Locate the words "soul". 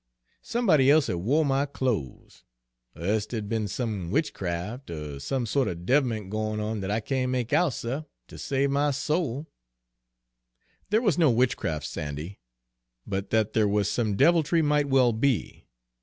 8.89-9.45